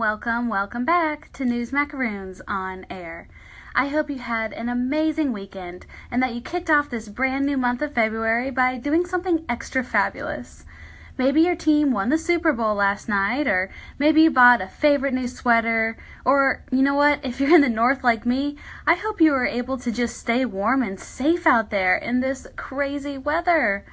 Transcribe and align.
Welcome, 0.00 0.48
welcome, 0.48 0.86
back 0.86 1.30
to 1.34 1.44
News 1.44 1.74
Macaroons 1.74 2.40
on 2.48 2.86
Air. 2.88 3.28
I 3.74 3.88
hope 3.88 4.08
you 4.08 4.18
had 4.18 4.54
an 4.54 4.70
amazing 4.70 5.30
weekend 5.30 5.84
and 6.10 6.22
that 6.22 6.32
you 6.34 6.40
kicked 6.40 6.70
off 6.70 6.88
this 6.88 7.10
brand 7.10 7.44
new 7.44 7.58
month 7.58 7.82
of 7.82 7.92
February 7.92 8.50
by 8.50 8.78
doing 8.78 9.04
something 9.04 9.44
extra 9.46 9.84
fabulous. 9.84 10.64
Maybe 11.18 11.42
your 11.42 11.54
team 11.54 11.92
won 11.92 12.08
the 12.08 12.16
Super 12.16 12.54
Bowl 12.54 12.76
last 12.76 13.10
night, 13.10 13.46
or 13.46 13.70
maybe 13.98 14.22
you 14.22 14.30
bought 14.30 14.62
a 14.62 14.68
favorite 14.68 15.12
new 15.12 15.28
sweater, 15.28 15.98
or 16.24 16.64
you 16.72 16.80
know 16.80 16.94
what, 16.94 17.20
if 17.22 17.38
you're 17.38 17.54
in 17.54 17.60
the 17.60 17.68
north 17.68 18.02
like 18.02 18.24
me, 18.24 18.56
I 18.86 18.94
hope 18.94 19.20
you 19.20 19.32
were 19.32 19.44
able 19.44 19.76
to 19.76 19.92
just 19.92 20.16
stay 20.16 20.46
warm 20.46 20.82
and 20.82 20.98
safe 20.98 21.46
out 21.46 21.68
there 21.68 21.94
in 21.94 22.20
this 22.20 22.46
crazy 22.56 23.18
weather. 23.18 23.84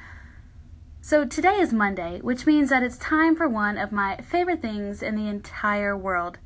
So 1.01 1.23
today 1.23 1.59
is 1.59 1.71
Monday, 1.71 2.19
which 2.19 2.45
means 2.45 2.69
that 2.69 2.83
it's 2.83 2.97
time 2.97 3.35
for 3.35 3.47
one 3.47 3.77
of 3.77 3.93
my 3.93 4.17
favorite 4.17 4.61
things 4.61 5.01
in 5.01 5.15
the 5.15 5.27
entire 5.27 5.95
world 5.95 6.37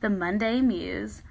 the 0.00 0.08
Monday 0.08 0.62
Muse. 0.62 1.22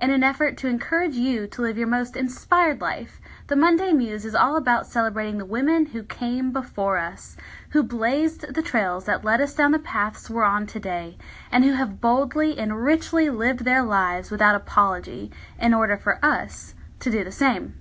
In 0.00 0.10
an 0.10 0.22
effort 0.22 0.56
to 0.58 0.68
encourage 0.68 1.16
you 1.16 1.48
to 1.48 1.62
live 1.62 1.76
your 1.76 1.88
most 1.88 2.16
inspired 2.16 2.80
life, 2.80 3.20
the 3.48 3.56
Monday 3.56 3.92
Muse 3.92 4.24
is 4.24 4.36
all 4.36 4.56
about 4.56 4.86
celebrating 4.86 5.38
the 5.38 5.44
women 5.44 5.86
who 5.86 6.04
came 6.04 6.52
before 6.52 6.98
us, 6.98 7.36
who 7.70 7.82
blazed 7.82 8.54
the 8.54 8.62
trails 8.62 9.06
that 9.06 9.24
led 9.24 9.40
us 9.40 9.54
down 9.54 9.72
the 9.72 9.78
paths 9.80 10.30
we're 10.30 10.44
on 10.44 10.66
today, 10.66 11.16
and 11.50 11.64
who 11.64 11.72
have 11.72 12.00
boldly 12.00 12.56
and 12.56 12.84
richly 12.84 13.28
lived 13.30 13.64
their 13.64 13.82
lives 13.82 14.30
without 14.30 14.54
apology 14.54 15.32
in 15.58 15.74
order 15.74 15.96
for 15.96 16.24
us 16.24 16.74
to 17.00 17.10
do 17.10 17.24
the 17.24 17.32
same. 17.32 17.74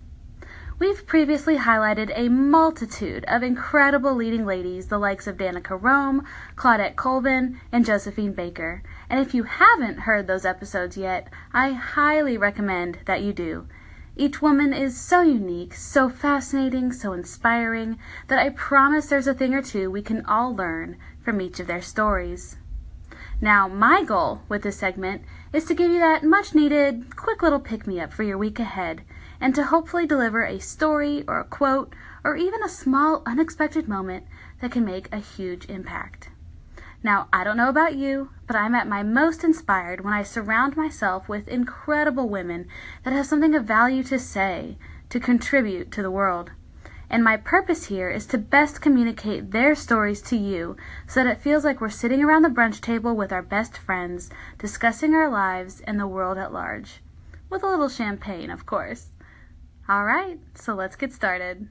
We've 0.79 1.07
previously 1.07 1.57
highlighted 1.57 2.11
a 2.13 2.29
multitude 2.29 3.25
of 3.27 3.41
incredible 3.41 4.13
leading 4.13 4.45
ladies, 4.45 4.89
the 4.89 4.99
likes 4.99 5.25
of 5.25 5.35
Danica 5.35 5.75
Roem, 5.81 6.23
Claudette 6.55 6.95
Colvin, 6.95 7.59
and 7.71 7.83
Josephine 7.83 8.33
Baker. 8.33 8.83
And 9.09 9.19
if 9.19 9.33
you 9.33 9.43
haven't 9.43 10.01
heard 10.01 10.27
those 10.27 10.45
episodes 10.45 10.95
yet, 10.95 11.29
I 11.51 11.71
highly 11.71 12.37
recommend 12.37 12.99
that 13.05 13.23
you 13.23 13.33
do. 13.33 13.67
Each 14.15 14.39
woman 14.39 14.71
is 14.71 15.01
so 15.01 15.21
unique, 15.21 15.73
so 15.73 16.09
fascinating, 16.09 16.91
so 16.91 17.11
inspiring, 17.11 17.97
that 18.27 18.37
I 18.37 18.49
promise 18.49 19.07
there's 19.07 19.25
a 19.25 19.33
thing 19.33 19.55
or 19.55 19.63
two 19.63 19.89
we 19.89 20.03
can 20.03 20.23
all 20.27 20.55
learn 20.55 20.97
from 21.23 21.41
each 21.41 21.59
of 21.59 21.65
their 21.65 21.81
stories. 21.81 22.57
Now, 23.41 23.67
my 23.67 24.03
goal 24.03 24.43
with 24.47 24.61
this 24.61 24.77
segment 24.77 25.23
is 25.51 25.65
to 25.65 25.73
give 25.73 25.89
you 25.89 25.99
that 25.99 26.23
much 26.23 26.53
needed, 26.53 27.15
quick 27.15 27.41
little 27.41 27.59
pick 27.59 27.87
me 27.87 27.99
up 27.99 28.13
for 28.13 28.21
your 28.21 28.37
week 28.37 28.59
ahead 28.59 29.01
and 29.39 29.53
to 29.55 29.65
hopefully 29.65 30.05
deliver 30.05 30.43
a 30.43 30.59
story 30.59 31.23
or 31.27 31.39
a 31.39 31.45
quote 31.45 31.93
or 32.23 32.35
even 32.35 32.63
a 32.63 32.69
small 32.69 33.23
unexpected 33.25 33.87
moment 33.87 34.25
that 34.61 34.71
can 34.71 34.85
make 34.85 35.11
a 35.11 35.19
huge 35.19 35.65
impact. 35.65 36.29
Now, 37.03 37.27
I 37.31 37.43
don't 37.43 37.57
know 37.57 37.69
about 37.69 37.95
you, 37.95 38.31
but 38.47 38.55
I'm 38.55 38.75
at 38.75 38.87
my 38.87 39.03
most 39.03 39.43
inspired 39.43 40.03
when 40.03 40.13
I 40.13 40.23
surround 40.23 40.75
myself 40.75 41.29
with 41.29 41.47
incredible 41.47 42.27
women 42.27 42.67
that 43.03 43.13
have 43.13 43.27
something 43.27 43.53
of 43.55 43.65
value 43.65 44.03
to 44.03 44.17
say, 44.17 44.77
to 45.09 45.19
contribute 45.19 45.91
to 45.91 46.01
the 46.01 46.11
world. 46.11 46.51
And 47.09 47.23
my 47.23 47.37
purpose 47.37 47.85
here 47.85 48.09
is 48.09 48.25
to 48.27 48.37
best 48.37 48.81
communicate 48.81 49.51
their 49.51 49.75
stories 49.75 50.21
to 50.23 50.35
you 50.35 50.75
so 51.07 51.23
that 51.23 51.29
it 51.29 51.41
feels 51.41 51.63
like 51.63 51.79
we're 51.79 51.89
sitting 51.89 52.21
around 52.21 52.41
the 52.41 52.49
brunch 52.49 52.81
table 52.81 53.15
with 53.15 53.31
our 53.31 53.43
best 53.43 53.77
friends, 53.77 54.29
discussing 54.57 55.13
our 55.13 55.29
lives 55.29 55.81
and 55.81 55.99
the 55.99 56.07
world 56.07 56.37
at 56.37 56.51
large. 56.51 57.01
With 57.49 57.63
a 57.63 57.67
little 57.67 57.87
champagne, 57.87 58.49
of 58.49 58.65
course. 58.65 59.15
All 59.89 60.03
right, 60.03 60.37
so 60.53 60.73
let's 60.75 60.97
get 60.97 61.13
started. 61.13 61.69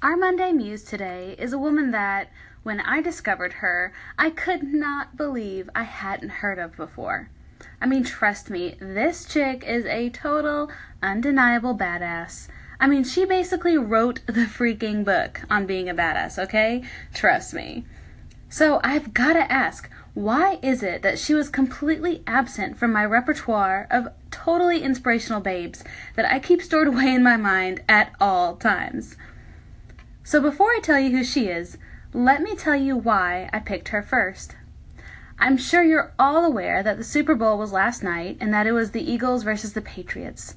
Our 0.00 0.16
Monday 0.16 0.50
Muse 0.52 0.82
today 0.82 1.36
is 1.38 1.52
a 1.52 1.58
woman 1.58 1.90
that, 1.90 2.30
when 2.62 2.80
I 2.80 3.02
discovered 3.02 3.52
her, 3.54 3.92
I 4.18 4.30
could 4.30 4.62
not 4.62 5.18
believe 5.18 5.68
I 5.74 5.82
hadn't 5.82 6.30
heard 6.30 6.58
of 6.58 6.74
before. 6.74 7.28
I 7.82 7.86
mean, 7.86 8.02
trust 8.02 8.48
me, 8.48 8.78
this 8.80 9.26
chick 9.26 9.62
is 9.66 9.84
a 9.84 10.08
total, 10.08 10.70
undeniable 11.02 11.76
badass. 11.76 12.48
I 12.80 12.86
mean, 12.86 13.04
she 13.04 13.26
basically 13.26 13.76
wrote 13.76 14.22
the 14.24 14.46
freaking 14.46 15.04
book 15.04 15.42
on 15.50 15.66
being 15.66 15.90
a 15.90 15.94
badass, 15.94 16.42
okay? 16.42 16.82
Trust 17.12 17.52
me. 17.52 17.84
So 18.52 18.82
I've 18.84 19.14
gotta 19.14 19.50
ask, 19.50 19.88
why 20.12 20.58
is 20.60 20.82
it 20.82 21.00
that 21.00 21.18
she 21.18 21.32
was 21.32 21.48
completely 21.48 22.22
absent 22.26 22.76
from 22.76 22.92
my 22.92 23.02
repertoire 23.02 23.86
of 23.90 24.08
totally 24.30 24.82
inspirational 24.82 25.40
babes 25.40 25.82
that 26.16 26.30
I 26.30 26.38
keep 26.38 26.60
stored 26.60 26.86
away 26.86 27.14
in 27.14 27.22
my 27.22 27.38
mind 27.38 27.82
at 27.88 28.12
all 28.20 28.56
times? 28.56 29.16
So 30.22 30.38
before 30.38 30.68
I 30.68 30.80
tell 30.82 31.00
you 31.00 31.16
who 31.16 31.24
she 31.24 31.48
is, 31.48 31.78
let 32.12 32.42
me 32.42 32.54
tell 32.54 32.76
you 32.76 32.94
why 32.94 33.48
I 33.54 33.58
picked 33.58 33.88
her 33.88 34.02
first. 34.02 34.54
I'm 35.38 35.56
sure 35.56 35.82
you're 35.82 36.12
all 36.18 36.44
aware 36.44 36.82
that 36.82 36.98
the 36.98 37.04
Super 37.04 37.34
Bowl 37.34 37.56
was 37.56 37.72
last 37.72 38.02
night 38.02 38.36
and 38.38 38.52
that 38.52 38.66
it 38.66 38.72
was 38.72 38.90
the 38.90 39.10
Eagles 39.10 39.44
versus 39.44 39.72
the 39.72 39.80
Patriots. 39.80 40.56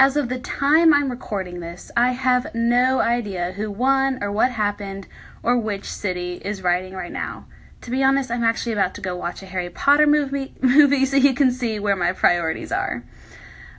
As 0.00 0.16
of 0.16 0.28
the 0.28 0.38
time 0.38 0.94
I'm 0.94 1.10
recording 1.10 1.58
this, 1.58 1.90
I 1.96 2.12
have 2.12 2.54
no 2.54 3.00
idea 3.00 3.54
who 3.56 3.68
won 3.68 4.22
or 4.22 4.30
what 4.30 4.52
happened 4.52 5.08
or 5.42 5.58
which 5.58 5.86
city 5.86 6.34
is 6.44 6.62
riding 6.62 6.94
right 6.94 7.10
now. 7.10 7.46
To 7.80 7.90
be 7.90 8.04
honest, 8.04 8.30
I'm 8.30 8.44
actually 8.44 8.74
about 8.74 8.94
to 8.94 9.00
go 9.00 9.16
watch 9.16 9.42
a 9.42 9.46
Harry 9.46 9.70
Potter 9.70 10.06
movie, 10.06 10.54
movie 10.60 11.04
so 11.04 11.16
you 11.16 11.34
can 11.34 11.50
see 11.50 11.80
where 11.80 11.96
my 11.96 12.12
priorities 12.12 12.70
are. 12.70 13.02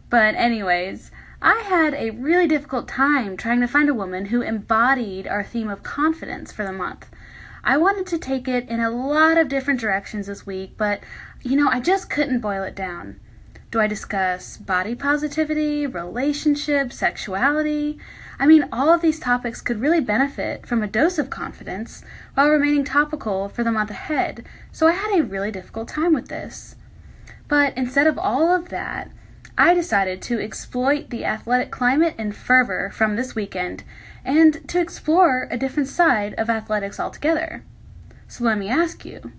But, 0.09 0.35
anyways, 0.35 1.09
I 1.41 1.61
had 1.61 1.93
a 1.93 2.09
really 2.09 2.49
difficult 2.49 2.89
time 2.89 3.37
trying 3.37 3.61
to 3.61 3.67
find 3.67 3.87
a 3.87 3.93
woman 3.93 4.25
who 4.25 4.41
embodied 4.41 5.25
our 5.25 5.45
theme 5.45 5.69
of 5.69 5.83
confidence 5.83 6.51
for 6.51 6.65
the 6.65 6.73
month. 6.73 7.07
I 7.63 7.77
wanted 7.77 8.07
to 8.07 8.17
take 8.17 8.49
it 8.49 8.67
in 8.67 8.81
a 8.81 8.91
lot 8.91 9.37
of 9.37 9.47
different 9.47 9.79
directions 9.79 10.27
this 10.27 10.45
week, 10.45 10.73
but 10.75 10.99
you 11.43 11.55
know, 11.55 11.69
I 11.69 11.79
just 11.79 12.09
couldn't 12.09 12.41
boil 12.41 12.63
it 12.63 12.75
down. 12.75 13.21
Do 13.71 13.79
I 13.79 13.85
discuss 13.85 14.57
body 14.57 14.95
positivity, 14.95 15.85
relationships, 15.85 16.97
sexuality? 16.97 17.99
I 18.39 18.47
mean, 18.47 18.67
all 18.71 18.89
of 18.89 19.01
these 19.01 19.19
topics 19.19 19.61
could 19.61 19.79
really 19.79 19.99
benefit 19.99 20.65
from 20.65 20.81
a 20.81 20.87
dose 20.87 21.19
of 21.19 21.29
confidence 21.29 22.03
while 22.33 22.49
remaining 22.49 22.83
topical 22.83 23.47
for 23.47 23.63
the 23.63 23.71
month 23.71 23.91
ahead, 23.91 24.43
so 24.71 24.87
I 24.87 24.93
had 24.93 25.19
a 25.19 25.23
really 25.23 25.51
difficult 25.51 25.87
time 25.87 26.13
with 26.13 26.29
this. 26.29 26.77
But 27.47 27.77
instead 27.77 28.07
of 28.07 28.17
all 28.17 28.51
of 28.51 28.69
that, 28.69 29.11
I 29.55 29.75
decided 29.75 30.19
to 30.23 30.39
exploit 30.39 31.11
the 31.11 31.25
athletic 31.25 31.69
climate 31.69 32.15
and 32.17 32.35
fervor 32.35 32.89
from 32.89 33.15
this 33.15 33.35
weekend 33.35 33.83
and 34.25 34.67
to 34.67 34.79
explore 34.79 35.47
a 35.51 35.57
different 35.57 35.89
side 35.89 36.33
of 36.39 36.49
athletics 36.49 36.99
altogether. 36.99 37.63
So 38.27 38.45
let 38.45 38.57
me 38.57 38.67
ask 38.67 39.05
you 39.05 39.31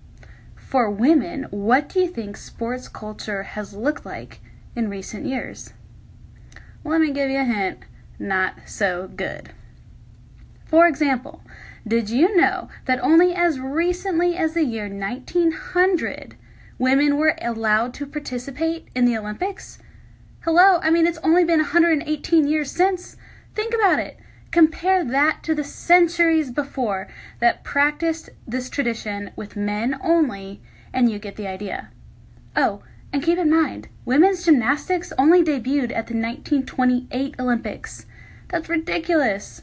for 0.71 0.89
women, 0.89 1.49
what 1.51 1.89
do 1.89 1.99
you 1.99 2.07
think 2.07 2.37
sports 2.37 2.87
culture 2.87 3.43
has 3.43 3.75
looked 3.75 4.07
like 4.07 4.39
in 4.77 4.89
recent 4.89 5.27
years? 5.27 5.73
Let 6.85 7.01
me 7.01 7.11
give 7.11 7.29
you 7.29 7.41
a 7.41 7.45
hint 7.45 7.81
not 8.21 8.55
so 8.67 9.09
good. 9.09 9.51
For 10.67 10.87
example, 10.87 11.43
did 11.85 12.09
you 12.09 12.37
know 12.37 12.69
that 12.85 13.03
only 13.03 13.35
as 13.35 13.59
recently 13.59 14.37
as 14.37 14.55
the 14.55 14.63
year 14.63 14.89
1900 14.89 16.37
women 16.79 17.17
were 17.17 17.35
allowed 17.43 17.93
to 17.95 18.07
participate 18.07 18.87
in 18.95 19.07
the 19.07 19.19
Olympics? 19.19 19.81
Hello, 20.45 20.79
I 20.85 20.91
mean, 20.91 21.05
it's 21.05 21.19
only 21.25 21.43
been 21.43 21.59
118 21.59 22.47
years 22.47 22.71
since. 22.71 23.17
Think 23.57 23.75
about 23.75 23.99
it. 23.99 24.17
Compare 24.51 25.05
that 25.05 25.43
to 25.45 25.55
the 25.55 25.65
centuries 25.65 26.51
before 26.51 27.09
that 27.39 27.63
practiced 27.63 28.31
this 28.47 28.69
tradition 28.69 29.31
with 29.37 29.57
men 29.57 29.99
only, 30.03 30.61
and 30.93 31.11
you 31.11 31.19
get 31.19 31.37
the 31.37 31.47
idea. 31.47 31.91
Oh, 32.57 32.83
and 33.13 33.23
keep 33.23 33.39
in 33.39 33.51
mind, 33.51 33.89
women's 34.05 34.45
gymnastics 34.45 35.13
only 35.19 35.43
debuted 35.43 35.93
at 35.93 36.07
the 36.07 36.15
1928 36.15 37.35
Olympics. 37.39 38.07
That's 38.49 38.69
ridiculous. 38.69 39.63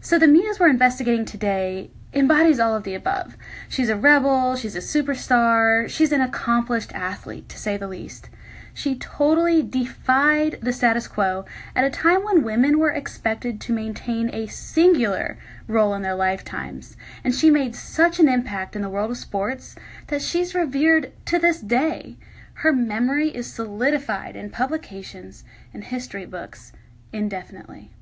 So 0.00 0.18
the 0.18 0.26
muse 0.26 0.58
we're 0.58 0.68
investigating 0.68 1.24
today 1.24 1.90
embodies 2.14 2.60
all 2.60 2.74
of 2.74 2.84
the 2.84 2.94
above. 2.94 3.36
She's 3.68 3.90
a 3.90 3.96
rebel, 3.96 4.56
she's 4.56 4.76
a 4.76 4.80
superstar, 4.80 5.88
she's 5.88 6.12
an 6.12 6.20
accomplished 6.20 6.92
athlete, 6.92 7.48
to 7.50 7.58
say 7.58 7.76
the 7.76 7.88
least. 7.88 8.30
She 8.76 8.94
totally 8.94 9.62
defied 9.62 10.58
the 10.60 10.70
status 10.70 11.08
quo 11.08 11.46
at 11.74 11.84
a 11.86 11.88
time 11.88 12.22
when 12.24 12.44
women 12.44 12.78
were 12.78 12.90
expected 12.90 13.58
to 13.62 13.72
maintain 13.72 14.28
a 14.34 14.48
singular 14.48 15.38
role 15.66 15.94
in 15.94 16.02
their 16.02 16.14
lifetimes. 16.14 16.94
And 17.24 17.34
she 17.34 17.48
made 17.48 17.74
such 17.74 18.20
an 18.20 18.28
impact 18.28 18.76
in 18.76 18.82
the 18.82 18.90
world 18.90 19.10
of 19.10 19.16
sports 19.16 19.76
that 20.08 20.20
she's 20.20 20.54
revered 20.54 21.14
to 21.24 21.38
this 21.38 21.62
day. 21.62 22.18
Her 22.56 22.70
memory 22.70 23.34
is 23.34 23.50
solidified 23.50 24.36
in 24.36 24.50
publications 24.50 25.42
and 25.72 25.82
history 25.82 26.26
books 26.26 26.74
indefinitely. 27.14 27.92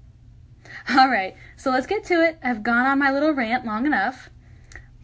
All 0.90 1.08
right, 1.08 1.36
so 1.54 1.70
let's 1.70 1.86
get 1.86 2.02
to 2.06 2.14
it. 2.14 2.36
I've 2.42 2.64
gone 2.64 2.84
on 2.84 2.98
my 2.98 3.12
little 3.12 3.30
rant 3.30 3.64
long 3.64 3.86
enough. 3.86 4.28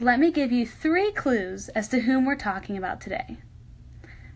Let 0.00 0.18
me 0.18 0.32
give 0.32 0.50
you 0.50 0.66
three 0.66 1.12
clues 1.12 1.68
as 1.68 1.86
to 1.90 2.00
whom 2.00 2.24
we're 2.24 2.34
talking 2.34 2.76
about 2.76 3.00
today. 3.00 3.38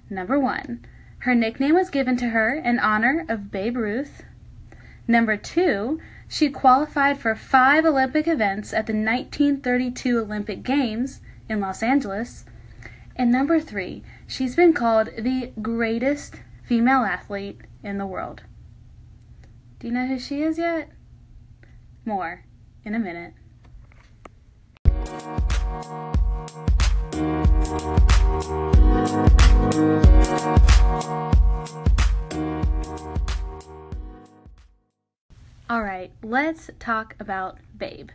Number 0.09 0.39
one, 0.39 0.85
her 1.25 1.35
nickname 1.35 1.75
was 1.75 1.89
given 1.89 2.19
to 2.19 2.29
her 2.29 2.55
in 2.55 2.79
honor 2.79 3.25
of 3.31 3.51
Babe 3.51 3.79
Ruth. 3.79 4.25
Number 5.09 5.39
two, 5.39 5.99
She 6.29 6.51
qualified 6.51 7.19
for 7.19 7.35
five 7.35 7.87
Olympic 7.87 8.29
events 8.29 8.75
at 8.75 8.87
the 8.87 8.93
1932 8.93 10.19
Olympic 10.19 10.63
Games 10.63 11.23
in 11.49 11.61
Los 11.61 11.83
Angeles. 11.83 12.45
And 13.17 13.33
number 13.33 13.59
three, 13.59 14.03
she's 14.27 14.55
been 14.55 14.75
called 14.75 15.11
the 15.17 15.53
greatest 15.63 16.43
female 16.63 17.05
athlete 17.05 17.63
in 17.83 17.97
the 17.97 18.07
world. 18.07 18.43
Do 19.79 19.87
you 19.87 19.95
know 19.95 20.07
who 20.07 20.19
she 20.19 20.43
is 20.43 20.59
yet? 20.59 20.91
More 22.05 22.45
in 22.85 22.95
a 22.95 22.99
minute. 22.99 23.33
Alright, 35.71 36.13
let's 36.23 36.71
talk 36.81 37.15
about 37.21 37.59
Babe, 37.77 38.11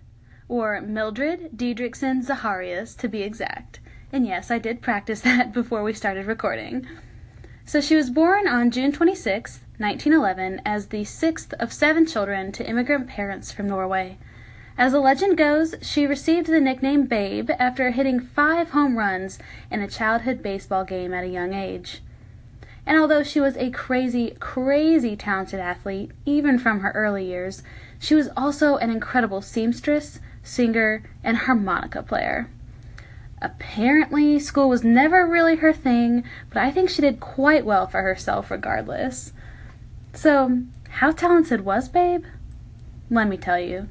or 0.47 0.81
Mildred 0.81 1.51
Didrikson 1.55 2.25
Zaharias 2.25 2.97
to 2.97 3.07
be 3.07 3.21
exact. 3.21 3.79
And 4.11 4.27
yes, 4.27 4.51
I 4.51 4.59
did 4.59 4.81
practice 4.81 5.21
that 5.23 5.53
before 5.53 5.83
we 5.83 5.93
started 5.93 6.25
recording. 6.25 6.85
So 7.65 7.79
she 7.79 7.95
was 7.95 8.09
born 8.09 8.47
on 8.47 8.71
June 8.71 8.91
26, 8.91 9.59
1911, 9.77 10.61
as 10.65 10.87
the 10.87 11.05
sixth 11.05 11.53
of 11.53 11.71
seven 11.71 12.05
children 12.05 12.51
to 12.53 12.67
immigrant 12.67 13.07
parents 13.07 13.51
from 13.51 13.67
Norway. 13.67 14.17
As 14.79 14.93
the 14.93 15.01
legend 15.01 15.35
goes, 15.35 15.75
she 15.81 16.07
received 16.07 16.47
the 16.47 16.61
nickname 16.61 17.05
Babe 17.05 17.51
after 17.59 17.91
hitting 17.91 18.21
five 18.21 18.69
home 18.69 18.97
runs 18.97 19.37
in 19.69 19.81
a 19.81 19.89
childhood 19.89 20.41
baseball 20.41 20.85
game 20.85 21.13
at 21.13 21.25
a 21.25 21.27
young 21.27 21.53
age. 21.53 22.01
And 22.85 22.97
although 22.97 23.21
she 23.21 23.41
was 23.41 23.57
a 23.57 23.71
crazy, 23.71 24.37
crazy 24.39 25.17
talented 25.17 25.59
athlete, 25.59 26.11
even 26.25 26.57
from 26.57 26.79
her 26.79 26.91
early 26.91 27.25
years, 27.25 27.61
she 27.99 28.15
was 28.15 28.29
also 28.37 28.77
an 28.77 28.89
incredible 28.89 29.41
seamstress, 29.41 30.21
singer, 30.43 31.03
and 31.25 31.39
harmonica 31.39 32.01
player. 32.01 32.49
Apparently, 33.41 34.39
school 34.39 34.69
was 34.69 34.81
never 34.81 35.27
really 35.27 35.57
her 35.57 35.73
thing, 35.73 36.23
but 36.53 36.63
I 36.63 36.71
think 36.71 36.89
she 36.89 37.01
did 37.01 37.19
quite 37.19 37.65
well 37.65 37.85
for 37.85 38.01
herself 38.01 38.49
regardless. 38.49 39.33
So, 40.13 40.61
how 40.87 41.11
talented 41.11 41.65
was 41.65 41.89
Babe? 41.89 42.23
Let 43.09 43.27
me 43.27 43.35
tell 43.35 43.59
you. 43.59 43.89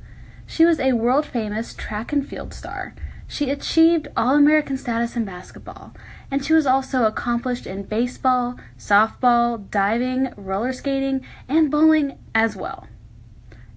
She 0.50 0.64
was 0.64 0.80
a 0.80 0.94
world 0.94 1.26
famous 1.26 1.74
track 1.74 2.10
and 2.10 2.26
field 2.26 2.54
star. 2.54 2.94
She 3.26 3.50
achieved 3.50 4.08
All 4.16 4.34
American 4.34 4.78
status 4.78 5.14
in 5.14 5.26
basketball, 5.26 5.92
and 6.30 6.42
she 6.42 6.54
was 6.54 6.66
also 6.66 7.04
accomplished 7.04 7.66
in 7.66 7.82
baseball, 7.82 8.56
softball, 8.78 9.70
diving, 9.70 10.32
roller 10.36 10.72
skating, 10.72 11.20
and 11.48 11.70
bowling 11.70 12.18
as 12.34 12.56
well. 12.56 12.86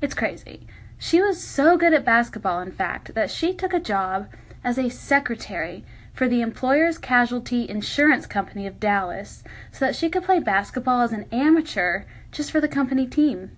It's 0.01 0.13
crazy. 0.13 0.65
She 0.97 1.21
was 1.21 1.43
so 1.43 1.75
good 1.75 1.93
at 1.93 2.05
basketball, 2.05 2.61
in 2.61 2.71
fact, 2.71 3.15
that 3.15 3.29
she 3.29 3.53
took 3.53 3.73
a 3.73 3.79
job 3.79 4.29
as 4.63 4.77
a 4.77 4.89
secretary 4.89 5.83
for 6.13 6.29
the 6.29 6.39
Employers 6.39 6.97
Casualty 6.97 7.67
Insurance 7.67 8.25
Company 8.25 8.65
of 8.65 8.79
Dallas 8.79 9.43
so 9.73 9.85
that 9.85 9.95
she 9.95 10.09
could 10.09 10.23
play 10.23 10.39
basketball 10.39 11.01
as 11.01 11.11
an 11.11 11.25
amateur 11.33 12.03
just 12.31 12.49
for 12.49 12.61
the 12.61 12.69
company 12.69 13.07
team. 13.07 13.51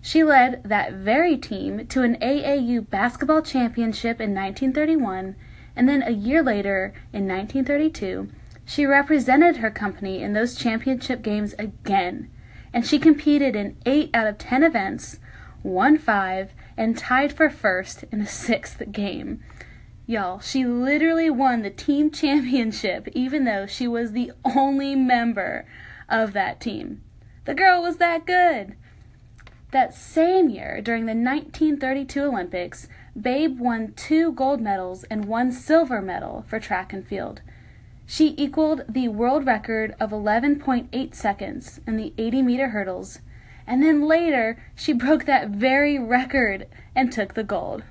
She 0.00 0.22
led 0.22 0.62
that 0.64 0.92
very 0.92 1.36
team 1.36 1.86
to 1.88 2.02
an 2.02 2.16
AAU 2.16 2.88
basketball 2.88 3.42
championship 3.42 4.20
in 4.20 4.34
1931, 4.34 5.34
and 5.74 5.88
then 5.88 6.02
a 6.02 6.10
year 6.10 6.42
later, 6.42 6.94
in 7.12 7.26
1932, 7.26 8.28
she 8.64 8.86
represented 8.86 9.56
her 9.56 9.70
company 9.70 10.22
in 10.22 10.34
those 10.34 10.54
championship 10.54 11.22
games 11.22 11.54
again, 11.58 12.30
and 12.72 12.86
she 12.86 12.98
competed 12.98 13.56
in 13.56 13.76
8 13.86 14.10
out 14.14 14.26
of 14.26 14.38
10 14.38 14.62
events, 14.62 15.18
won 15.62 15.98
5, 15.98 16.52
and 16.76 16.96
tied 16.96 17.32
for 17.32 17.50
first 17.50 18.04
in 18.12 18.20
the 18.20 18.26
sixth 18.26 18.92
game. 18.92 19.42
Y'all, 20.06 20.38
she 20.38 20.64
literally 20.64 21.28
won 21.28 21.62
the 21.62 21.70
team 21.70 22.10
championship 22.12 23.08
even 23.12 23.44
though 23.44 23.66
she 23.66 23.88
was 23.88 24.12
the 24.12 24.32
only 24.44 24.94
member 24.94 25.66
of 26.08 26.32
that 26.32 26.60
team. 26.60 27.02
The 27.44 27.54
girl 27.54 27.82
was 27.82 27.96
that 27.96 28.24
good. 28.24 28.76
That 29.70 29.92
same 29.92 30.48
year, 30.48 30.80
during 30.80 31.04
the 31.04 31.12
1932 31.12 32.22
Olympics, 32.22 32.88
Babe 33.20 33.60
won 33.60 33.92
two 33.96 34.32
gold 34.32 34.62
medals 34.62 35.04
and 35.04 35.26
one 35.26 35.52
silver 35.52 36.00
medal 36.00 36.46
for 36.48 36.58
track 36.58 36.94
and 36.94 37.06
field. 37.06 37.42
She 38.06 38.34
equaled 38.38 38.84
the 38.88 39.08
world 39.08 39.44
record 39.44 39.94
of 40.00 40.10
11.8 40.10 41.14
seconds 41.14 41.82
in 41.86 41.98
the 41.98 42.14
80 42.16 42.40
meter 42.40 42.68
hurdles, 42.68 43.18
and 43.66 43.82
then 43.82 44.06
later 44.08 44.58
she 44.74 44.94
broke 44.94 45.26
that 45.26 45.50
very 45.50 45.98
record 45.98 46.66
and 46.94 47.12
took 47.12 47.34
the 47.34 47.44
gold. 47.44 47.82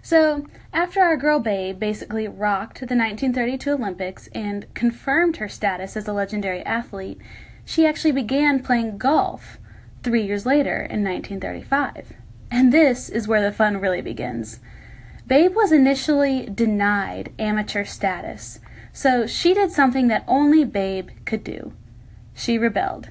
So, 0.00 0.46
after 0.72 1.00
our 1.00 1.16
girl 1.16 1.40
Babe 1.40 1.80
basically 1.80 2.28
rocked 2.28 2.78
the 2.78 2.94
1932 2.94 3.72
Olympics 3.72 4.28
and 4.28 4.72
confirmed 4.74 5.38
her 5.38 5.48
status 5.48 5.96
as 5.96 6.06
a 6.06 6.12
legendary 6.12 6.62
athlete, 6.62 7.18
she 7.64 7.84
actually 7.84 8.12
began 8.12 8.62
playing 8.62 8.98
golf 8.98 9.58
three 10.06 10.22
years 10.22 10.46
later 10.46 10.76
in 10.76 11.02
1935. 11.02 12.12
And 12.48 12.72
this 12.72 13.08
is 13.08 13.26
where 13.26 13.42
the 13.42 13.50
fun 13.50 13.78
really 13.78 14.00
begins. 14.00 14.60
Babe 15.26 15.56
was 15.56 15.72
initially 15.72 16.46
denied 16.46 17.32
amateur 17.40 17.84
status, 17.84 18.60
so 18.92 19.26
she 19.26 19.52
did 19.52 19.72
something 19.72 20.06
that 20.06 20.22
only 20.28 20.64
Babe 20.64 21.08
could 21.24 21.42
do. 21.42 21.72
She 22.34 22.56
rebelled. 22.56 23.08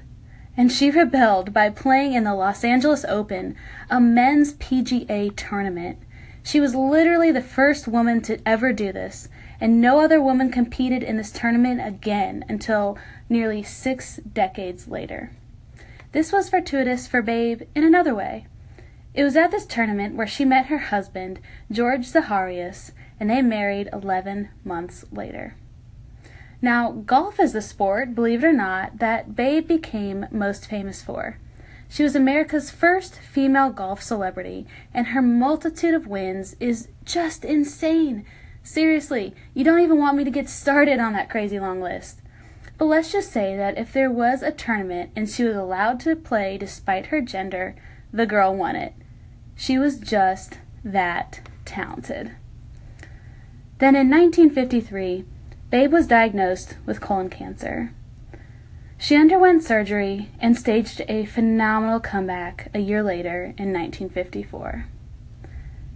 And 0.56 0.72
she 0.72 0.90
rebelled 1.02 1.52
by 1.52 1.68
playing 1.68 2.14
in 2.14 2.24
the 2.24 2.34
Los 2.34 2.64
Angeles 2.64 3.04
Open, 3.04 3.56
a 3.90 4.00
men's 4.00 4.54
PGA 4.54 5.36
tournament. 5.36 5.98
She 6.42 6.60
was 6.60 6.74
literally 6.74 7.30
the 7.30 7.42
first 7.42 7.86
woman 7.86 8.22
to 8.22 8.40
ever 8.48 8.72
do 8.72 8.90
this, 8.90 9.28
and 9.60 9.82
no 9.82 10.00
other 10.00 10.18
woman 10.18 10.50
competed 10.50 11.02
in 11.02 11.18
this 11.18 11.30
tournament 11.30 11.86
again 11.86 12.42
until 12.48 12.96
nearly 13.28 13.62
six 13.62 14.16
decades 14.16 14.88
later. 14.88 15.32
This 16.12 16.32
was 16.32 16.48
fortuitous 16.48 17.06
for 17.06 17.22
Babe 17.22 17.62
in 17.74 17.84
another 17.84 18.14
way. 18.14 18.46
It 19.14 19.24
was 19.24 19.36
at 19.36 19.50
this 19.50 19.66
tournament 19.66 20.14
where 20.14 20.26
she 20.26 20.44
met 20.44 20.66
her 20.66 20.78
husband, 20.78 21.40
George 21.70 22.06
Zaharias, 22.06 22.92
and 23.18 23.30
they 23.30 23.42
married 23.42 23.88
11 23.92 24.50
months 24.64 25.04
later. 25.10 25.56
Now, 26.62 26.92
golf 26.92 27.38
is 27.40 27.52
the 27.52 27.62
sport, 27.62 28.14
believe 28.14 28.44
it 28.44 28.46
or 28.46 28.52
not, 28.52 28.98
that 28.98 29.34
Babe 29.34 29.66
became 29.66 30.26
most 30.30 30.66
famous 30.66 31.02
for. 31.02 31.38
She 31.88 32.02
was 32.02 32.16
America's 32.16 32.70
first 32.70 33.16
female 33.16 33.70
golf 33.70 34.02
celebrity, 34.02 34.66
and 34.92 35.08
her 35.08 35.22
multitude 35.22 35.94
of 35.94 36.06
wins 36.06 36.56
is 36.58 36.88
just 37.04 37.44
insane. 37.44 38.24
Seriously, 38.62 39.34
you 39.54 39.64
don't 39.64 39.80
even 39.80 39.98
want 39.98 40.16
me 40.16 40.24
to 40.24 40.30
get 40.30 40.48
started 40.48 40.98
on 40.98 41.12
that 41.12 41.30
crazy 41.30 41.60
long 41.60 41.80
list. 41.80 42.20
But 42.78 42.86
let's 42.86 43.12
just 43.12 43.32
say 43.32 43.56
that 43.56 43.78
if 43.78 43.92
there 43.92 44.10
was 44.10 44.42
a 44.42 44.50
tournament 44.50 45.10
and 45.16 45.28
she 45.28 45.44
was 45.44 45.56
allowed 45.56 46.00
to 46.00 46.14
play 46.14 46.58
despite 46.58 47.06
her 47.06 47.20
gender, 47.20 47.74
the 48.12 48.26
girl 48.26 48.54
won 48.54 48.76
it. 48.76 48.94
She 49.54 49.78
was 49.78 49.98
just 49.98 50.58
that 50.84 51.40
talented. 51.64 52.32
Then 53.78 53.96
in 53.96 54.10
1953, 54.10 55.24
Babe 55.70 55.92
was 55.92 56.06
diagnosed 56.06 56.76
with 56.86 57.00
colon 57.00 57.30
cancer. 57.30 57.92
She 58.98 59.16
underwent 59.16 59.62
surgery 59.62 60.30
and 60.38 60.56
staged 60.56 61.02
a 61.08 61.26
phenomenal 61.26 62.00
comeback 62.00 62.70
a 62.72 62.78
year 62.78 63.02
later 63.02 63.54
in 63.58 63.72
1954. 63.72 64.86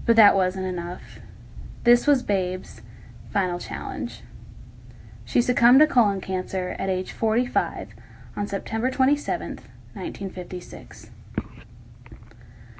But 0.05 0.17
that 0.17 0.35
wasn't 0.35 0.67
enough. 0.67 1.21
This 1.85 2.07
was 2.07 2.23
Babe's 2.23 2.83
final 3.33 3.59
challenge. 3.59 4.21
She 5.31 5.41
succumbed 5.41 5.79
to 5.79 5.87
colon 5.87 6.21
cancer 6.21 6.75
at 6.77 6.89
age 6.89 7.13
45 7.13 7.95
on 8.37 8.49
September 8.49 8.91
27, 8.91 9.61
1956. 9.95 11.11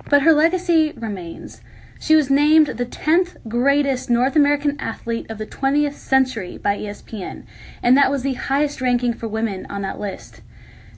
But 0.09 0.23
her 0.23 0.33
legacy 0.33 0.91
remains. 0.97 1.61
She 2.01 2.17
was 2.17 2.29
named 2.29 2.67
the 2.67 2.87
10th 2.87 3.37
greatest 3.47 4.11
North 4.11 4.35
American 4.35 4.77
athlete 4.81 5.31
of 5.31 5.39
the 5.39 5.47
20th 5.47 5.95
century 5.95 6.59
by 6.59 6.77
ESPN, 6.77 7.45
and 7.85 7.97
that 7.97 8.11
was 8.11 8.25
the 8.25 8.35
highest 8.35 8.81
ranking 8.81 9.15
for 9.15 9.29
women 9.29 9.65
on 9.71 9.83
that 9.83 10.01
list. 10.01 10.41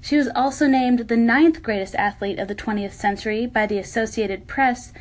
She 0.00 0.16
was 0.16 0.30
also 0.34 0.66
named 0.66 1.00
the 1.00 1.18
ninth 1.18 1.62
greatest 1.62 1.94
athlete 1.96 2.38
of 2.38 2.48
the 2.48 2.54
20th 2.54 2.92
century 2.92 3.46
by 3.46 3.66
the 3.66 3.78
Associated 3.78 4.46
Press, 4.46 4.94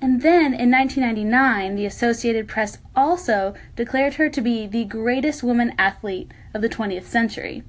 and 0.00 0.22
then 0.22 0.54
in 0.54 0.70
1999, 0.70 1.74
the 1.74 1.86
Associated 1.86 2.46
Press 2.46 2.78
also 2.94 3.54
declared 3.74 4.14
her 4.14 4.28
to 4.28 4.40
be 4.40 4.66
the 4.66 4.84
greatest 4.84 5.42
woman 5.42 5.74
athlete 5.76 6.30
of 6.54 6.62
the 6.62 6.68
20th 6.68 7.04
century. 7.04 7.64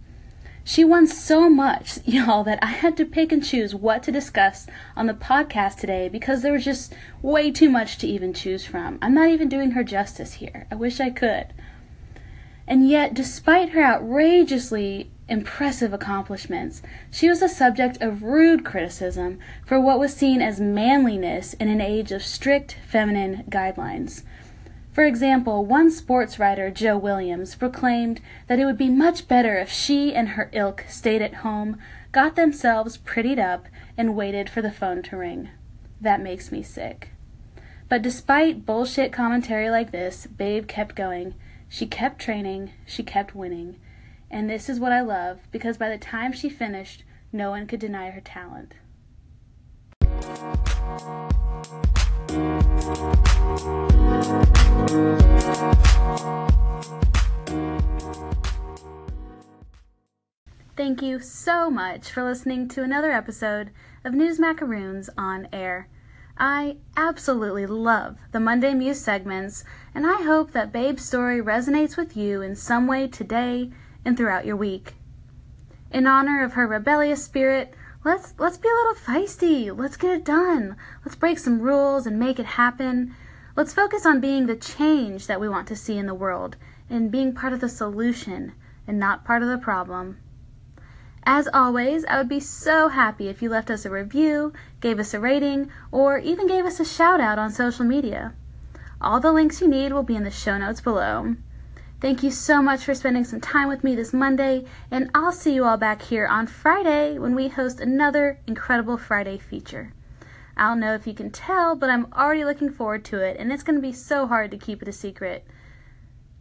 She 0.63 0.83
won 0.83 1.07
so 1.07 1.49
much, 1.49 1.97
y'all, 2.05 2.43
that 2.43 2.59
I 2.61 2.67
had 2.67 2.95
to 2.97 3.05
pick 3.05 3.31
and 3.31 3.43
choose 3.43 3.73
what 3.73 4.03
to 4.03 4.11
discuss 4.11 4.67
on 4.95 5.07
the 5.07 5.15
podcast 5.15 5.77
today 5.77 6.07
because 6.07 6.43
there 6.43 6.53
was 6.53 6.65
just 6.65 6.93
way 7.23 7.49
too 7.49 7.69
much 7.69 7.97
to 7.99 8.07
even 8.07 8.33
choose 8.33 8.65
from. 8.65 8.99
I'm 9.01 9.15
not 9.15 9.29
even 9.29 9.49
doing 9.49 9.71
her 9.71 9.83
justice 9.83 10.33
here. 10.33 10.67
I 10.69 10.75
wish 10.75 10.99
I 10.99 11.09
could. 11.09 11.47
And 12.69 12.87
yet, 12.87 13.15
despite 13.15 13.69
her 13.69 13.83
outrageously 13.83 15.09
impressive 15.27 15.91
accomplishments, 15.91 16.83
she 17.09 17.27
was 17.27 17.39
the 17.39 17.49
subject 17.49 17.99
of 17.99 18.21
rude 18.21 18.63
criticism 18.63 19.39
for 19.65 19.81
what 19.81 19.99
was 19.99 20.13
seen 20.13 20.39
as 20.39 20.61
manliness 20.61 21.55
in 21.55 21.67
an 21.67 21.81
age 21.81 22.11
of 22.11 22.21
strict 22.21 22.77
feminine 22.87 23.43
guidelines. 23.49 24.21
For 24.93 25.03
example, 25.03 25.65
one 25.65 25.89
sports 25.89 26.37
writer, 26.37 26.69
Joe 26.69 26.97
Williams, 26.97 27.55
proclaimed 27.55 28.21
that 28.45 28.59
it 28.59 28.65
would 28.65 28.77
be 28.77 28.89
much 28.89 29.27
better 29.27 29.57
if 29.57 29.71
she 29.71 30.13
and 30.13 30.29
her 30.29 30.51
ilk 30.53 30.85
stayed 30.87 31.23
at 31.23 31.35
home, 31.35 31.79
got 32.11 32.35
themselves 32.35 32.97
prettied 32.99 33.39
up, 33.39 33.65
and 33.97 34.15
waited 34.15 34.47
for 34.47 34.61
the 34.61 34.71
phone 34.71 35.01
to 35.03 35.17
ring. 35.17 35.49
That 35.99 36.21
makes 36.21 36.51
me 36.51 36.61
sick. 36.61 37.09
But 37.87 38.03
despite 38.03 38.67
bullshit 38.67 39.11
commentary 39.11 39.71
like 39.71 39.91
this, 39.91 40.27
Babe 40.27 40.67
kept 40.67 40.95
going. 40.95 41.33
She 41.71 41.85
kept 41.85 42.19
training, 42.19 42.71
she 42.87 43.03
kept 43.03 43.35
winning. 43.35 43.79
And 44.31 44.49
this 44.49 44.69
is 44.69 44.79
what 44.79 44.91
I 44.91 45.01
love 45.01 45.39
because 45.51 45.77
by 45.77 45.89
the 45.89 45.99
time 45.99 46.33
she 46.33 46.49
finished, 46.49 47.03
no 47.31 47.51
one 47.51 47.67
could 47.67 47.79
deny 47.79 48.09
her 48.09 48.21
talent. 48.21 48.73
Thank 60.75 61.03
you 61.03 61.19
so 61.19 61.69
much 61.69 62.09
for 62.09 62.23
listening 62.23 62.67
to 62.69 62.83
another 62.83 63.11
episode 63.11 63.69
of 64.03 64.13
News 64.13 64.39
Macaroons 64.39 65.09
on 65.17 65.47
Air. 65.53 65.87
I 66.39 66.77
absolutely 66.95 67.65
love 67.65 68.17
the 68.31 68.39
Monday 68.39 68.73
Muse 68.73 69.01
segments, 69.01 69.65
and 69.93 70.07
I 70.07 70.21
hope 70.21 70.51
that 70.51 70.71
Babe's 70.71 71.03
story 71.03 71.41
resonates 71.41 71.97
with 71.97 72.15
you 72.15 72.41
in 72.41 72.55
some 72.55 72.87
way 72.87 73.09
today 73.09 73.71
and 74.05 74.15
throughout 74.15 74.45
your 74.45 74.55
week. 74.55 74.93
In 75.91 76.07
honor 76.07 76.41
of 76.41 76.53
her 76.53 76.65
rebellious 76.65 77.21
spirit, 77.25 77.73
let's 78.05 78.35
let's 78.37 78.57
be 78.57 78.69
a 78.69 78.71
little 78.71 78.93
feisty. 78.93 79.77
Let's 79.77 79.97
get 79.97 80.11
it 80.11 80.23
done. 80.23 80.77
Let's 81.03 81.17
break 81.17 81.39
some 81.39 81.59
rules 81.59 82.07
and 82.07 82.17
make 82.17 82.39
it 82.39 82.45
happen. 82.45 83.15
Let's 83.57 83.73
focus 83.73 84.05
on 84.05 84.21
being 84.21 84.45
the 84.45 84.55
change 84.55 85.27
that 85.27 85.41
we 85.41 85.49
want 85.49 85.67
to 85.67 85.75
see 85.75 85.97
in 85.97 86.05
the 86.05 86.13
world 86.13 86.55
and 86.89 87.11
being 87.11 87.33
part 87.33 87.51
of 87.51 87.59
the 87.59 87.67
solution 87.67 88.53
and 88.87 88.97
not 88.97 89.25
part 89.25 89.43
of 89.43 89.49
the 89.49 89.57
problem. 89.57 90.19
As 91.31 91.47
always, 91.53 92.05
I 92.05 92.17
would 92.17 92.27
be 92.27 92.39
so 92.39 92.87
happy 92.87 93.27
if 93.27 93.43
you 93.43 93.51
left 93.51 93.69
us 93.69 93.85
a 93.85 93.91
review, 93.91 94.51
gave 94.81 94.97
us 94.97 95.13
a 95.13 95.19
rating, 95.19 95.69
or 95.91 96.17
even 96.17 96.47
gave 96.47 96.65
us 96.65 96.79
a 96.79 96.83
shout 96.83 97.21
out 97.21 97.37
on 97.37 97.51
social 97.51 97.85
media. 97.85 98.33
All 98.99 99.19
the 99.19 99.31
links 99.31 99.61
you 99.61 99.67
need 99.67 99.93
will 99.93 100.01
be 100.01 100.15
in 100.15 100.23
the 100.23 100.31
show 100.31 100.57
notes 100.57 100.81
below. 100.81 101.35
Thank 102.01 102.23
you 102.23 102.31
so 102.31 102.63
much 102.63 102.83
for 102.83 102.95
spending 102.95 103.25
some 103.25 103.39
time 103.39 103.69
with 103.69 103.83
me 103.83 103.93
this 103.93 104.11
Monday, 104.11 104.65
and 104.89 105.11
I'll 105.13 105.31
see 105.31 105.53
you 105.53 105.65
all 105.65 105.77
back 105.77 106.01
here 106.01 106.25
on 106.25 106.47
Friday 106.47 107.19
when 107.19 107.35
we 107.35 107.49
host 107.49 107.79
another 107.79 108.39
incredible 108.47 108.97
Friday 108.97 109.37
feature. 109.37 109.93
I 110.57 110.69
don't 110.69 110.79
know 110.79 110.95
if 110.95 111.05
you 111.05 111.13
can 111.13 111.29
tell, 111.29 111.75
but 111.75 111.91
I'm 111.91 112.11
already 112.11 112.43
looking 112.43 112.71
forward 112.71 113.05
to 113.05 113.21
it, 113.21 113.37
and 113.37 113.53
it's 113.53 113.61
going 113.61 113.75
to 113.75 113.87
be 113.87 113.93
so 113.93 114.25
hard 114.25 114.49
to 114.49 114.57
keep 114.57 114.81
it 114.81 114.87
a 114.87 114.91
secret. 114.91 115.45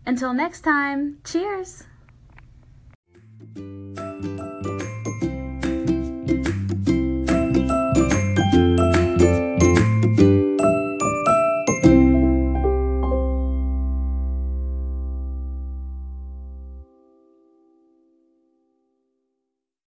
Until 0.07 0.33
next 0.33 0.63
time, 0.63 1.19
cheers! 1.25 1.85